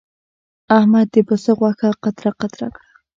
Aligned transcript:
احمد 0.77 1.07
د 1.13 1.15
پسه 1.27 1.51
غوښه 1.59 1.89
قطره 2.03 2.31
قطره 2.41 2.67
کړه. 2.75 2.85